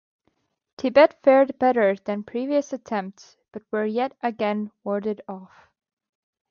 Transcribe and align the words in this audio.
Tibet 0.77 1.21
fared 1.21 1.59
better 1.59 1.95
than 1.95 2.23
previous 2.23 2.73
attempts 2.73 3.37
but 3.51 3.61
were 3.69 3.85
yet 3.85 4.17
again 4.23 4.71
warded 4.83 5.21
off. 5.27 5.67